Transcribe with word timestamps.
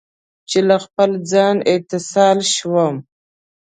چې 0.49 0.59
له 0.67 0.77
خپل 0.85 1.11
ځان، 1.31 1.55
اتصال 1.73 2.37
شوم 2.55 2.95